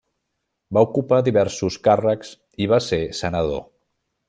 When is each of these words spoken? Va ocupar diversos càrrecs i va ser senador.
Va 0.77 0.81
ocupar 0.87 1.19
diversos 1.27 1.77
càrrecs 1.89 2.33
i 2.65 2.69
va 2.73 2.81
ser 2.89 3.01
senador. 3.23 3.63